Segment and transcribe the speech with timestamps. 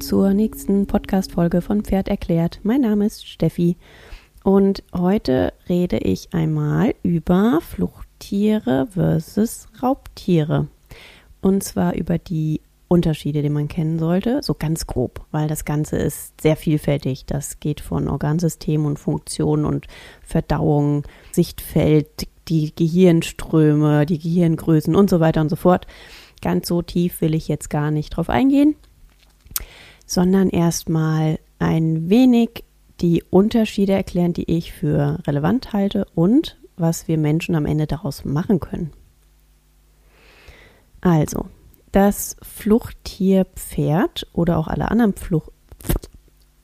[0.00, 2.60] zur nächsten Podcast-Folge von Pferd erklärt.
[2.62, 3.76] Mein Name ist Steffi
[4.42, 10.68] und heute rede ich einmal über Fluchttiere versus Raubtiere.
[11.40, 15.96] Und zwar über die Unterschiede, die man kennen sollte, so ganz grob, weil das Ganze
[15.96, 17.24] ist sehr vielfältig.
[17.26, 19.86] Das geht von Organsystem und Funktion und
[20.22, 25.86] Verdauung, Sichtfeld, die Gehirnströme, die Gehirngrößen und so weiter und so fort.
[26.42, 28.76] Ganz so tief will ich jetzt gar nicht drauf eingehen
[30.06, 32.64] sondern erstmal ein wenig
[33.00, 38.24] die Unterschiede erklären, die ich für relevant halte und was wir Menschen am Ende daraus
[38.24, 38.92] machen können.
[41.00, 41.46] Also,
[41.92, 45.52] das Fluchttier Pferd oder auch alle anderen Flucht,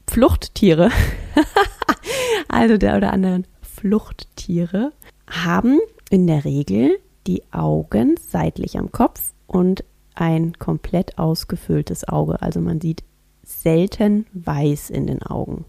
[0.09, 0.91] Fluchttiere,
[2.49, 4.93] also der oder anderen Fluchttiere,
[5.27, 5.79] haben
[6.11, 12.43] in der Regel die Augen seitlich am Kopf und ein komplett ausgefülltes Auge.
[12.43, 13.03] Also man sieht
[13.43, 15.65] selten weiß in den Augen.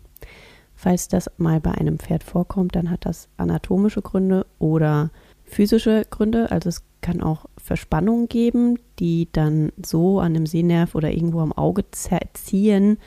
[0.76, 5.12] Falls das mal bei einem Pferd vorkommt, dann hat das anatomische Gründe oder
[5.46, 6.52] physische Gründe.
[6.52, 11.54] Also es kann auch Verspannungen geben, die dann so an dem Sehnerv oder irgendwo am
[11.54, 11.86] Auge
[12.34, 12.98] ziehen,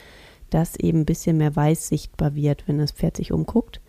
[0.49, 3.81] dass eben ein bisschen mehr weiß sichtbar wird, wenn das Pferd sich umguckt.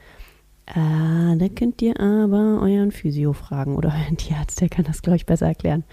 [0.67, 5.17] Ah, da könnt ihr aber euren Physio fragen oder euren Tierarzt, der kann das, glaube
[5.17, 5.85] ich, besser erklären.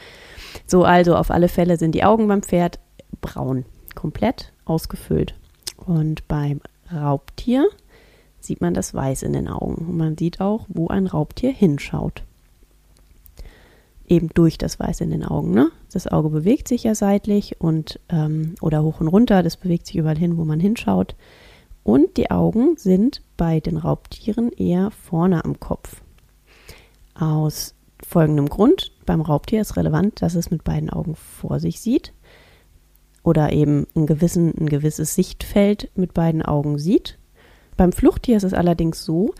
[0.65, 2.79] So, also auf alle Fälle sind die Augen beim Pferd
[3.21, 3.63] braun,
[3.93, 5.35] komplett ausgefüllt.
[5.77, 7.67] Und beim Raubtier
[8.39, 9.85] sieht man das Weiß in den Augen.
[9.87, 12.23] Und man sieht auch, wo ein Raubtier hinschaut.
[14.07, 15.51] Eben durch das Weiß in den Augen.
[15.51, 15.71] Ne?
[15.91, 19.41] Das Auge bewegt sich ja seitlich und ähm, oder hoch und runter.
[19.41, 21.15] Das bewegt sich überall hin, wo man hinschaut.
[21.83, 26.01] Und die Augen sind bei den Raubtieren eher vorne am Kopf.
[27.15, 27.73] Aus
[28.05, 32.13] folgendem Grund: Beim Raubtier ist relevant, dass es mit beiden Augen vor sich sieht
[33.25, 37.17] oder eben ein, gewissen, ein gewisses Sichtfeld mit beiden Augen sieht.
[37.75, 39.33] Beim Fluchttier ist es allerdings so,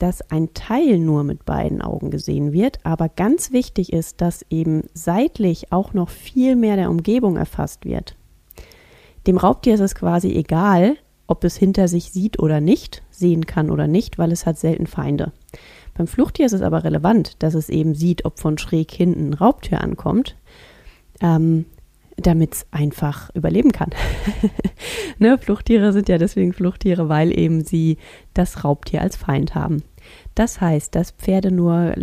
[0.00, 4.84] dass ein Teil nur mit beiden Augen gesehen wird, aber ganz wichtig ist, dass eben
[4.94, 8.16] seitlich auch noch viel mehr der Umgebung erfasst wird.
[9.26, 13.70] Dem Raubtier ist es quasi egal, ob es hinter sich sieht oder nicht, sehen kann
[13.70, 15.32] oder nicht, weil es hat selten Feinde.
[15.94, 19.34] Beim Fluchttier ist es aber relevant, dass es eben sieht, ob von schräg hinten ein
[19.34, 20.36] Raubtier ankommt.
[21.20, 21.66] Ähm,
[22.20, 23.90] damit es einfach überleben kann.
[25.18, 27.98] ne, Fluchttiere sind ja deswegen Fluchttiere, weil eben sie
[28.34, 29.82] das Raubtier als Feind haben.
[30.34, 31.94] Das heißt, dass Pferde nur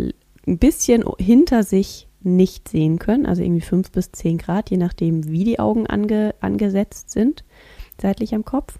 [0.46, 5.28] ein bisschen hinter sich nicht sehen können, also irgendwie fünf bis zehn Grad, je nachdem,
[5.28, 7.44] wie die Augen ange, angesetzt sind,
[8.00, 8.78] seitlich am Kopf.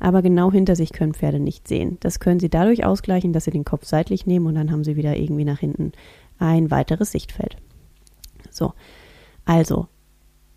[0.00, 1.98] Aber genau hinter sich können Pferde nicht sehen.
[2.00, 4.96] Das können sie dadurch ausgleichen, dass sie den Kopf seitlich nehmen und dann haben sie
[4.96, 5.92] wieder irgendwie nach hinten
[6.38, 7.56] ein weiteres Sichtfeld.
[8.50, 8.74] So,
[9.44, 9.88] also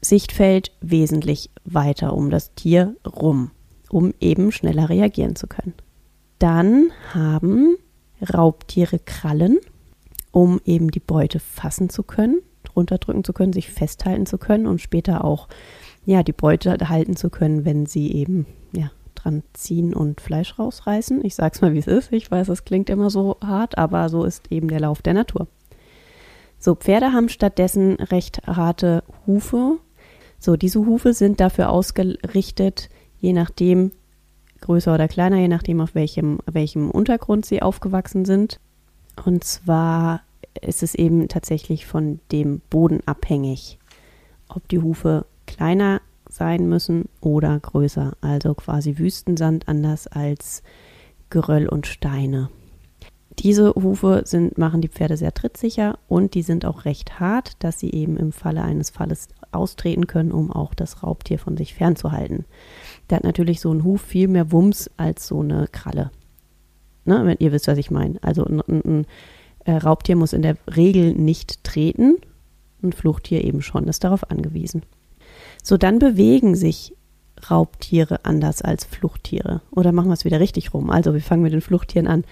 [0.02, 3.52] Sichtfeld wesentlich weiter um das Tier rum,
[3.90, 5.74] um eben schneller reagieren zu können.
[6.40, 7.78] Dann haben
[8.34, 9.60] Raubtiere Krallen,
[10.32, 12.42] um eben die Beute fassen zu können,
[12.76, 15.48] runterdrücken zu können, sich festhalten zu können und später auch
[16.06, 21.24] ja, die Beute halten zu können, wenn sie eben ja, dran ziehen und Fleisch rausreißen.
[21.24, 22.12] Ich sag's mal, wie es ist.
[22.12, 25.48] Ich weiß, es klingt immer so hart, aber so ist eben der Lauf der Natur.
[26.58, 29.80] So, Pferde haben stattdessen recht harte Hufe,
[30.42, 33.92] so, diese Hufe sind dafür ausgerichtet, je nachdem,
[34.62, 38.60] größer oder kleiner, je nachdem, auf welchem, welchem Untergrund sie aufgewachsen sind.
[39.24, 40.22] Und zwar
[40.60, 43.78] ist es eben tatsächlich von dem Boden abhängig,
[44.50, 48.14] ob die Hufe kleiner sein müssen oder größer.
[48.22, 50.64] Also quasi Wüstensand anders als
[51.30, 52.50] Geröll und Steine.
[53.38, 57.80] Diese Hufe sind, machen die Pferde sehr trittsicher und die sind auch recht hart, dass
[57.80, 62.46] sie eben im Falle eines Falles austreten können, um auch das Raubtier von sich fernzuhalten.
[63.10, 66.12] Der hat natürlich so einen Huf viel mehr Wumms als so eine Kralle.
[67.04, 68.22] Ne, wenn ihr wisst, was ich meine.
[68.22, 69.06] Also ein, ein, ein
[69.66, 72.18] äh, Raubtier muss in der Regel nicht treten,
[72.84, 74.84] ein Fluchttier eben schon, ist darauf angewiesen.
[75.64, 76.94] So, dann bewegen sich
[77.50, 79.62] Raubtiere anders als Fluchttiere.
[79.72, 80.90] Oder machen wir es wieder richtig rum.
[80.90, 82.24] Also wir fangen mit den Fluchttieren an.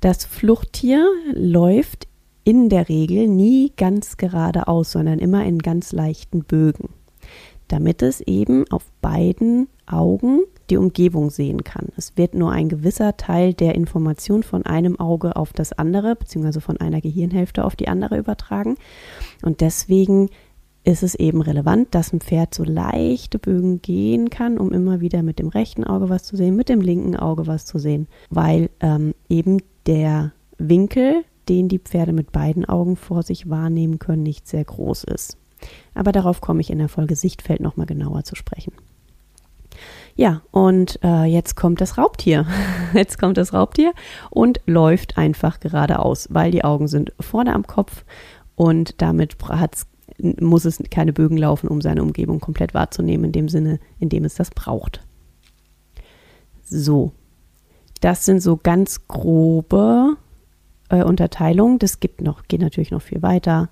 [0.00, 2.08] Das Fluchttier läuft
[2.46, 6.90] in der Regel nie ganz geradeaus, sondern immer in ganz leichten Bögen,
[7.66, 11.88] damit es eben auf beiden Augen die Umgebung sehen kann.
[11.96, 16.60] Es wird nur ein gewisser Teil der Information von einem Auge auf das andere, beziehungsweise
[16.60, 18.76] von einer Gehirnhälfte auf die andere übertragen.
[19.42, 20.30] Und deswegen
[20.84, 25.24] ist es eben relevant, dass ein Pferd so leichte Bögen gehen kann, um immer wieder
[25.24, 28.70] mit dem rechten Auge was zu sehen, mit dem linken Auge was zu sehen, weil
[28.78, 34.48] ähm, eben der Winkel den die Pferde mit beiden Augen vor sich wahrnehmen können, nicht
[34.48, 35.36] sehr groß ist.
[35.94, 38.72] Aber darauf komme ich in der Folge Sichtfeld nochmal genauer zu sprechen.
[40.14, 42.46] Ja, und äh, jetzt kommt das Raubtier.
[42.94, 43.92] Jetzt kommt das Raubtier
[44.30, 48.04] und läuft einfach geradeaus, weil die Augen sind vorne am Kopf
[48.54, 49.86] und damit hat's,
[50.18, 54.24] muss es keine Bögen laufen, um seine Umgebung komplett wahrzunehmen, in dem Sinne, in dem
[54.24, 55.02] es das braucht.
[56.64, 57.12] So,
[58.00, 60.16] das sind so ganz grobe
[60.88, 61.78] äh, Unterteilungen.
[61.78, 63.68] Das gibt noch, geht natürlich noch viel weiter.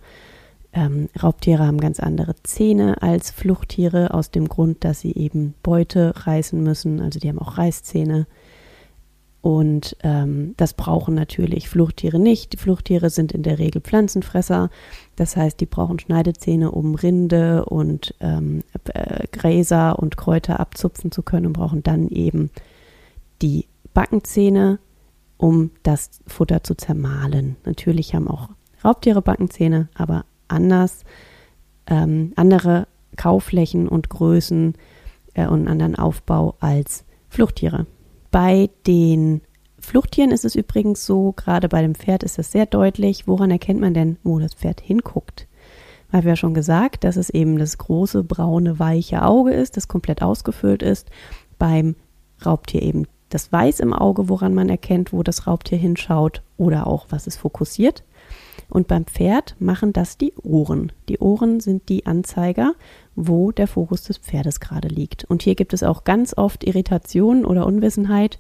[0.73, 6.13] Ähm, Raubtiere haben ganz andere Zähne als Fluchttiere aus dem Grund, dass sie eben Beute
[6.27, 7.01] reißen müssen.
[7.01, 8.27] Also die haben auch Reißzähne.
[9.41, 12.55] Und ähm, das brauchen natürlich Fluchttiere nicht.
[12.55, 14.71] Die Fluchttiere sind in der Regel Pflanzenfresser.
[15.17, 18.63] Das heißt, die brauchen Schneidezähne, um Rinde und ähm,
[18.95, 22.51] äh, Gräser und Kräuter abzupfen zu können und brauchen dann eben
[23.43, 24.79] die Backenzähne,
[25.37, 27.57] um das Futter zu zermahlen.
[27.65, 28.51] Natürlich haben auch
[28.85, 31.05] Raubtiere Backenzähne, aber anders,
[31.87, 32.87] ähm, andere
[33.17, 34.75] Kaufflächen und Größen
[35.35, 37.87] äh, und einen anderen Aufbau als Fluchttiere.
[38.31, 39.41] Bei den
[39.79, 43.27] Fluchttieren ist es übrigens so, gerade bei dem Pferd ist das sehr deutlich.
[43.27, 45.47] Woran erkennt man denn, wo das Pferd hinguckt?
[46.11, 49.89] Weil wir ja schon gesagt, dass es eben das große, braune, weiche Auge ist, das
[49.89, 51.11] komplett ausgefüllt ist.
[51.59, 51.97] Beim
[52.45, 57.07] Raubtier eben das Weiß im Auge, woran man erkennt, wo das Raubtier hinschaut oder auch,
[57.11, 58.05] was es fokussiert.
[58.69, 60.93] Und beim Pferd machen das die Ohren.
[61.09, 62.75] Die Ohren sind die Anzeiger,
[63.17, 65.25] wo der Fokus des Pferdes gerade liegt.
[65.25, 68.39] Und hier gibt es auch ganz oft Irritation oder Unwissenheit.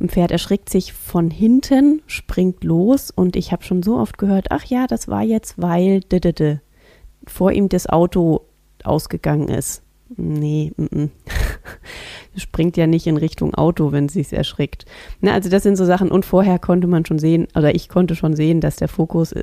[0.00, 4.46] Ein Pferd erschrickt sich von hinten, springt los und ich habe schon so oft gehört,
[4.50, 6.00] ach ja, das war jetzt, weil
[7.26, 8.46] vor ihm das Auto
[8.82, 9.82] ausgegangen ist.
[10.16, 11.10] Nee, m -m.
[12.36, 14.84] springt ja nicht in Richtung Auto, wenn sie es erschrickt.
[15.20, 16.10] Na, also das sind so Sachen.
[16.10, 19.42] Und vorher konnte man schon sehen, oder ich konnte schon sehen, dass der Fokus äh,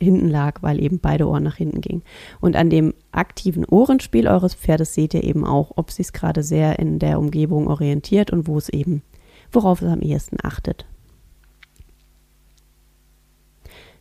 [0.00, 2.02] hinten lag, weil eben beide Ohren nach hinten gingen.
[2.40, 6.42] Und an dem aktiven Ohrenspiel eures Pferdes seht ihr eben auch, ob sie es gerade
[6.42, 9.02] sehr in der Umgebung orientiert und wo es eben,
[9.50, 10.86] worauf es am ehesten achtet.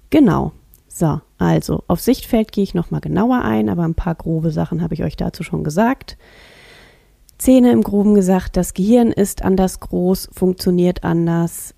[0.10, 0.51] Genau.
[0.88, 4.93] So, also auf Sichtfeld gehe ich nochmal genauer ein, aber ein paar grobe Sachen habe
[4.93, 6.17] ich euch dazu schon gesagt.
[7.37, 11.75] Zähne im Groben gesagt, das Gehirn ist anders groß, funktioniert anders.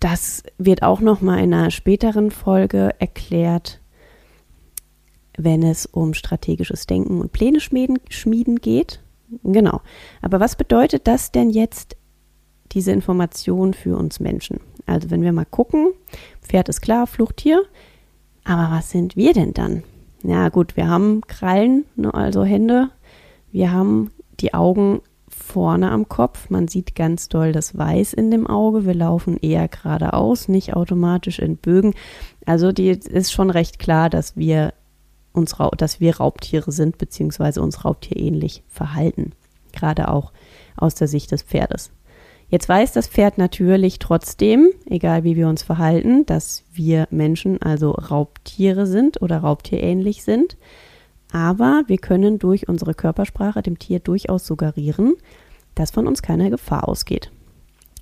[0.00, 3.80] Das wird auch nochmal in einer späteren Folge erklärt,
[5.36, 9.00] wenn es um strategisches Denken und Pläne schmieden, schmieden geht.
[9.42, 9.80] Genau.
[10.20, 11.96] Aber was bedeutet das denn jetzt,
[12.72, 14.60] diese Information für uns Menschen?
[14.86, 15.92] Also wenn wir mal gucken,
[16.42, 17.62] Pferd ist klar, Fluchttier.
[18.44, 19.82] Aber was sind wir denn dann?
[20.22, 22.90] Ja gut, wir haben Krallen, ne, also Hände.
[23.50, 24.10] Wir haben
[24.40, 26.50] die Augen vorne am Kopf.
[26.50, 28.86] Man sieht ganz doll das Weiß in dem Auge.
[28.86, 31.94] Wir laufen eher geradeaus, nicht automatisch in Bögen.
[32.46, 34.72] Also die ist schon recht klar, dass wir
[35.32, 39.32] uns, dass wir Raubtiere sind, beziehungsweise uns raubtierähnlich verhalten.
[39.72, 40.32] Gerade auch
[40.76, 41.90] aus der Sicht des Pferdes.
[42.52, 47.92] Jetzt weiß das Pferd natürlich trotzdem, egal wie wir uns verhalten, dass wir Menschen also
[47.92, 50.58] Raubtiere sind oder raubtierähnlich sind.
[51.32, 55.14] Aber wir können durch unsere Körpersprache dem Tier durchaus suggerieren,
[55.74, 57.32] dass von uns keine Gefahr ausgeht.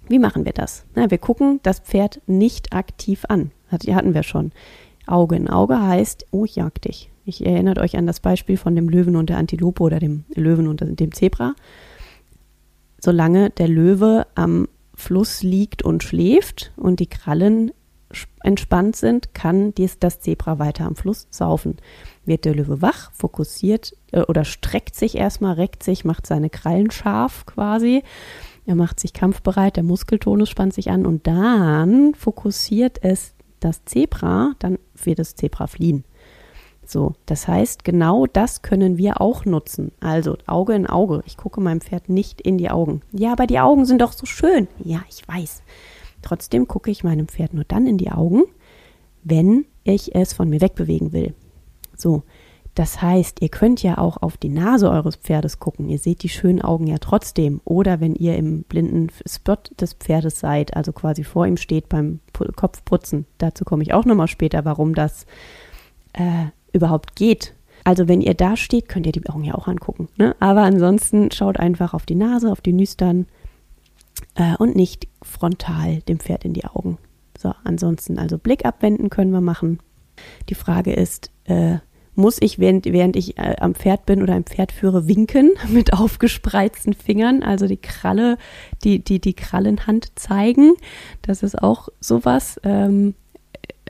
[0.08, 0.84] Wie machen wir das?
[0.96, 3.52] Na, wir gucken das Pferd nicht aktiv an.
[3.70, 4.50] hatten wir schon.
[5.06, 7.12] Auge in Auge heißt, oh, ich jag dich.
[7.24, 10.66] Ich erinnert euch an das Beispiel von dem Löwen und der Antilope oder dem Löwen
[10.66, 11.54] und dem Zebra
[13.00, 17.72] solange der Löwe am Fluss liegt und schläft und die Krallen
[18.42, 21.76] entspannt sind, kann dies, das Zebra weiter am Fluss saufen.
[22.24, 26.90] Wird der Löwe wach, fokussiert äh, oder streckt sich erstmal, reckt sich, macht seine Krallen
[26.90, 28.02] scharf quasi.
[28.66, 34.52] Er macht sich kampfbereit, der Muskeltonus spannt sich an und dann fokussiert es das Zebra,
[34.58, 36.04] dann wird das Zebra fliehen.
[36.90, 39.92] So, das heißt, genau das können wir auch nutzen.
[40.00, 41.22] Also Auge in Auge.
[41.24, 43.02] Ich gucke meinem Pferd nicht in die Augen.
[43.12, 44.66] Ja, aber die Augen sind doch so schön.
[44.82, 45.62] Ja, ich weiß.
[46.20, 48.42] Trotzdem gucke ich meinem Pferd nur dann in die Augen,
[49.22, 51.32] wenn ich es von mir wegbewegen will.
[51.96, 52.24] So,
[52.74, 55.88] das heißt, ihr könnt ja auch auf die Nase eures Pferdes gucken.
[55.88, 57.60] Ihr seht die schönen Augen ja trotzdem.
[57.64, 62.18] Oder wenn ihr im blinden Spot des Pferdes seid, also quasi vor ihm steht beim
[62.56, 63.26] Kopfputzen.
[63.38, 65.24] Dazu komme ich auch nochmal später, warum das
[66.14, 67.54] äh, überhaupt geht.
[67.84, 70.08] Also wenn ihr da steht, könnt ihr die Augen ja auch angucken.
[70.16, 70.36] Ne?
[70.40, 73.26] Aber ansonsten schaut einfach auf die Nase, auf die Nüstern
[74.34, 76.98] äh, und nicht frontal dem Pferd in die Augen.
[77.38, 79.78] So, ansonsten also Blick abwenden können wir machen.
[80.50, 81.78] Die Frage ist, äh,
[82.14, 85.92] muss ich, während, während ich äh, am Pferd bin oder ein Pferd führe, winken mit
[85.94, 88.36] aufgespreizten Fingern, also die Kralle,
[88.84, 90.74] die, die, die Krallenhand zeigen.
[91.22, 92.60] Das ist auch sowas.
[92.62, 93.14] Ähm,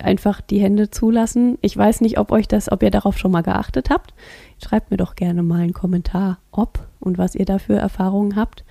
[0.04, 1.58] einfach die Hände zulassen.
[1.60, 4.14] Ich weiß nicht, ob euch das, ob ihr darauf schon mal geachtet habt.
[4.62, 8.64] Schreibt mir doch gerne mal einen Kommentar, ob und was ihr da für Erfahrungen habt.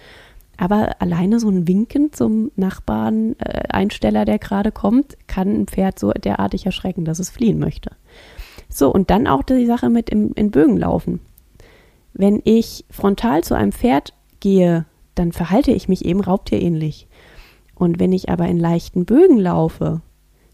[0.57, 5.97] Aber alleine so ein Winken zum Nachbarn, äh, Einsteller, der gerade kommt, kann ein Pferd
[5.97, 7.91] so derartig erschrecken, dass es fliehen möchte.
[8.67, 11.21] So, und dann auch die Sache mit im, in Bögen laufen.
[12.13, 17.07] Wenn ich frontal zu einem Pferd gehe, dann verhalte ich mich eben raubtierähnlich.
[17.75, 20.01] Und wenn ich aber in leichten Bögen laufe,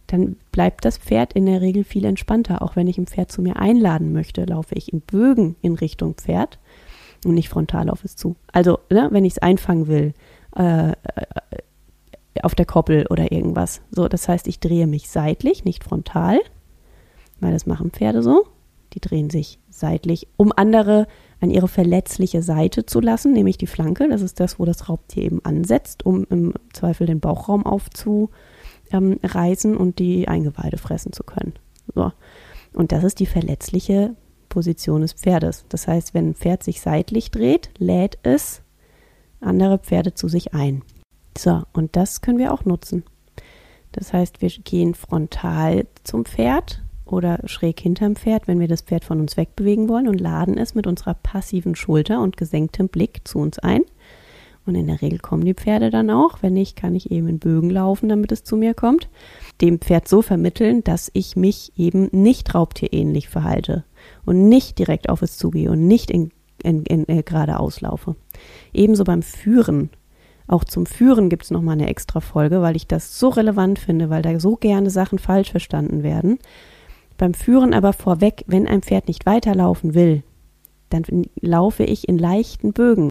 [0.08, 2.62] dann bleibt das Pferd in der Regel viel entspannter.
[2.62, 6.16] Auch wenn ich ein Pferd zu mir einladen möchte, laufe ich in Bögen in Richtung
[6.16, 6.60] Pferd
[7.26, 8.36] und nicht frontal auf es zu.
[8.52, 10.14] Also, ne, wenn ich es einfangen will,
[10.56, 10.94] äh,
[12.44, 13.82] auf der Koppel oder irgendwas.
[13.92, 16.40] So, das heißt, ich drehe mich seitlich, nicht frontal,
[17.40, 18.46] weil das machen Pferde so.
[18.94, 21.08] Die drehen sich seitlich, um andere
[21.42, 24.08] an ihre verletzliche Seite zu lassen, nämlich die Flanke.
[24.08, 28.30] Das ist das, wo das Raubtier eben ansetzt, um im Zweifel den Bauchraum aufzureißen
[28.98, 31.54] ähm, und die Eingeweide fressen zu können.
[31.94, 32.12] So.
[32.74, 34.16] Und das ist die verletzliche
[34.50, 35.66] Position des Pferdes.
[35.70, 38.62] Das heißt, wenn ein Pferd sich seitlich dreht, lädt es
[39.42, 40.84] andere Pferde zu sich ein.
[41.38, 43.04] So, und das können wir auch nutzen.
[43.92, 49.06] Das heißt, wir gehen frontal zum Pferd, oder schräg hinterm Pferd, wenn wir das Pferd
[49.06, 53.40] von uns wegbewegen wollen und laden es mit unserer passiven Schulter und gesenktem Blick zu
[53.40, 53.82] uns ein.
[54.66, 56.42] Und in der Regel kommen die Pferde dann auch.
[56.42, 59.10] Wenn nicht, kann ich eben in Bögen laufen, damit es zu mir kommt.
[59.62, 63.84] Dem Pferd so vermitteln, dass ich mich eben nicht raubtierähnlich verhalte
[64.26, 66.32] und nicht direkt auf es zugehe und nicht in,
[66.64, 68.16] in, in, in äh, geradeaus laufe.
[68.74, 69.90] Ebenso beim Führen.
[70.48, 74.10] Auch zum Führen gibt es nochmal eine extra Folge, weil ich das so relevant finde,
[74.10, 76.40] weil da so gerne Sachen falsch verstanden werden.
[77.18, 80.24] Beim Führen aber vorweg, wenn ein Pferd nicht weiterlaufen will,
[80.90, 81.04] dann
[81.40, 83.10] laufe ich in leichten Bögen.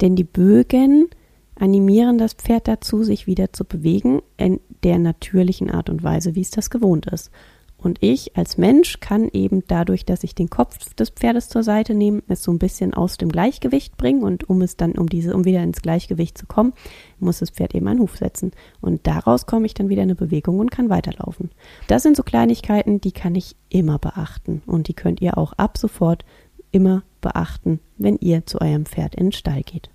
[0.00, 1.08] Denn die Bögen
[1.54, 6.42] animieren das Pferd dazu, sich wieder zu bewegen in der natürlichen Art und Weise, wie
[6.42, 7.30] es das gewohnt ist.
[7.78, 11.94] Und ich als Mensch kann eben dadurch, dass ich den Kopf des Pferdes zur Seite
[11.94, 15.34] nehme, es so ein bisschen aus dem Gleichgewicht bringen und um es dann, um diese,
[15.34, 16.72] um wieder ins Gleichgewicht zu kommen,
[17.20, 18.52] muss das Pferd eben einen Huf setzen.
[18.80, 21.50] Und daraus komme ich dann wieder in eine Bewegung und kann weiterlaufen.
[21.86, 24.62] Das sind so Kleinigkeiten, die kann ich immer beachten.
[24.66, 26.24] Und die könnt ihr auch ab sofort
[26.72, 29.90] immer beachten, wenn ihr zu eurem Pferd in den Stall geht.